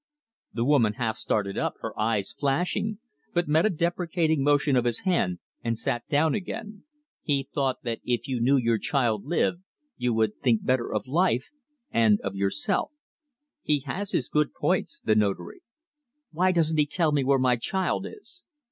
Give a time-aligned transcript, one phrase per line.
[0.51, 2.97] The woman half started up, her eyes flashing,
[3.35, 6.85] but met a deprecating motion of his hand and sat down again.
[7.21, 9.59] "He thought that if you knew your child lived,
[9.97, 11.51] you would think better of life
[11.91, 12.89] and of yourself.
[13.61, 15.61] He has his good points, the Notary."
[16.31, 18.41] "Why doesn't he tell me where my child is?"